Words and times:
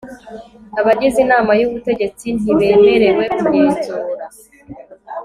abagize 0.79 1.17
inama 1.25 1.51
y 1.59 1.65
ubutegetsi 1.67 2.25
ntibemerewe 2.39 3.23
kugenzura 3.37 4.25